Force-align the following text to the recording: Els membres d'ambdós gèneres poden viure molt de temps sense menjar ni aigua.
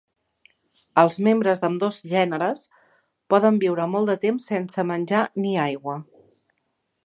Els 1.01 1.17
membres 1.27 1.61
d'ambdós 1.65 1.99
gèneres 2.15 2.65
poden 3.35 3.61
viure 3.67 3.87
molt 3.93 4.13
de 4.13 4.19
temps 4.27 4.51
sense 4.53 4.89
menjar 4.93 5.23
ni 5.45 5.57
aigua. 5.69 6.03